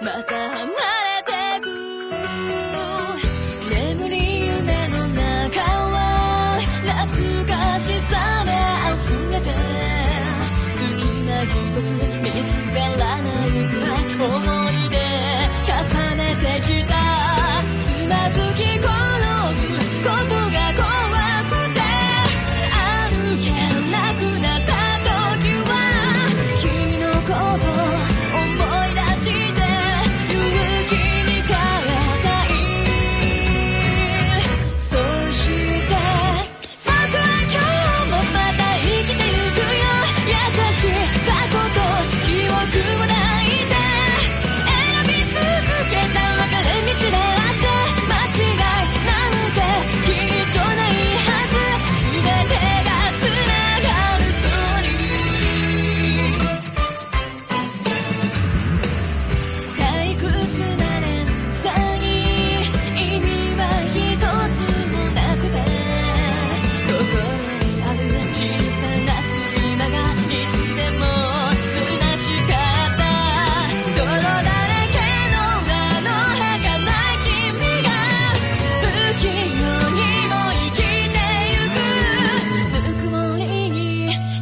[0.00, 0.74] またれ
[1.24, 1.66] てく。
[3.70, 4.16] 眠り
[4.48, 8.12] 夢の中は懐かしさ
[8.44, 8.50] で
[8.90, 9.46] 溢れて。
[10.74, 11.48] 好きな一
[11.86, 11.88] つ
[12.20, 14.09] 見つからないくらい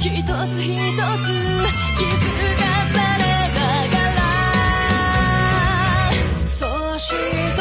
[0.00, 0.62] 一つ一つ気
[1.02, 2.22] づ
[2.56, 2.62] か
[2.94, 3.60] されな
[3.90, 4.22] がら
[6.46, 6.56] そ
[6.98, 7.10] し
[7.56, 7.57] て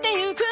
[0.00, 0.47] てゆく